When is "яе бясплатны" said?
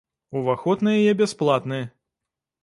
1.01-1.79